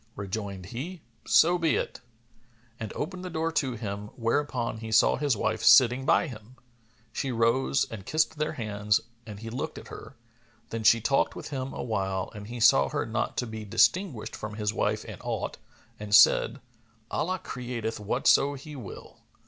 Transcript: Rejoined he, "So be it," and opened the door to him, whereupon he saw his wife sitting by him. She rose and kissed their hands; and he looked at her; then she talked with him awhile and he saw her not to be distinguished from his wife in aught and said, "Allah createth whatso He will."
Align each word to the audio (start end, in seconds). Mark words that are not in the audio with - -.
Rejoined 0.15 0.65
he, 0.65 1.03
"So 1.27 1.59
be 1.59 1.75
it," 1.75 2.01
and 2.79 2.91
opened 2.95 3.23
the 3.23 3.29
door 3.29 3.51
to 3.51 3.73
him, 3.73 4.07
whereupon 4.15 4.77
he 4.79 4.91
saw 4.91 5.15
his 5.15 5.37
wife 5.37 5.61
sitting 5.61 6.07
by 6.07 6.25
him. 6.25 6.55
She 7.13 7.31
rose 7.31 7.85
and 7.91 8.03
kissed 8.03 8.39
their 8.39 8.53
hands; 8.53 9.01
and 9.27 9.41
he 9.41 9.51
looked 9.51 9.77
at 9.77 9.89
her; 9.89 10.15
then 10.71 10.83
she 10.83 11.01
talked 11.01 11.35
with 11.35 11.49
him 11.49 11.71
awhile 11.71 12.31
and 12.33 12.47
he 12.47 12.59
saw 12.59 12.89
her 12.89 13.05
not 13.05 13.37
to 13.37 13.45
be 13.45 13.63
distinguished 13.63 14.35
from 14.35 14.55
his 14.55 14.73
wife 14.73 15.05
in 15.05 15.19
aught 15.21 15.57
and 15.99 16.15
said, 16.15 16.61
"Allah 17.11 17.37
createth 17.37 17.99
whatso 17.99 18.55
He 18.55 18.75
will." 18.75 19.19